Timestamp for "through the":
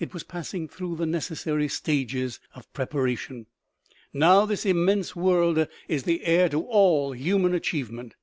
0.66-1.06